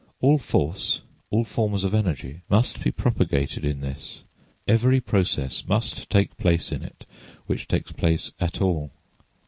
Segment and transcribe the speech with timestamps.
[0.19, 4.23] All force, all forms of energy must be propagated in this;
[4.67, 7.05] every process must take place in it
[7.45, 8.89] which takes place at all.